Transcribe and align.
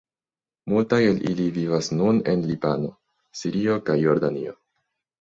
Multaj 0.71 0.99
el 1.09 1.19
ili 1.33 1.45
vivas 1.59 1.91
nun 1.99 2.23
en 2.35 2.43
Libano, 2.49 2.93
Sirio 3.45 3.81
kaj 3.91 4.03
Jordanio. 4.09 4.61